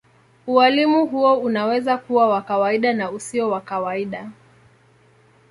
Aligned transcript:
Ualimu 0.47 1.05
huo 1.05 1.37
unaweza 1.37 1.97
kuwa 1.97 2.29
wa 2.29 2.41
kawaida 2.41 2.93
na 2.93 3.11
usio 3.11 3.49
wa 3.49 3.61
kawaida. 3.61 4.31